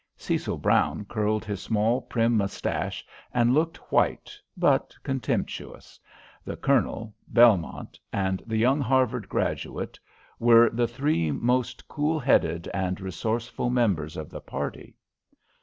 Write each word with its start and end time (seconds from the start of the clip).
Cecil 0.17 0.57
Brown 0.57 1.05
curled 1.05 1.45
his 1.45 1.61
small, 1.61 2.01
prim 2.01 2.35
moustache, 2.35 3.05
and 3.35 3.53
looked 3.53 3.77
white 3.91 4.35
but 4.57 4.95
contemptuous. 5.03 5.99
The 6.43 6.57
Colonel, 6.57 7.13
Belmont, 7.27 7.99
and 8.11 8.41
the 8.47 8.57
young 8.57 8.81
Harvard 8.81 9.29
graduate 9.29 9.99
were 10.39 10.71
the 10.71 10.87
three 10.87 11.29
most 11.31 11.87
cool 11.87 12.19
headed 12.19 12.67
and 12.73 12.99
resourceful 12.99 13.69
members 13.69 14.17
of 14.17 14.31
the 14.31 14.41
party. 14.41 14.95